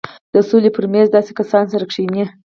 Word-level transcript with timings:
د 0.33 0.35
سولې 0.49 0.69
پر 0.75 0.85
مېز 0.93 1.07
داسې 1.11 1.31
کسان 1.39 1.65
سره 1.71 1.83
کښېني. 1.89 2.23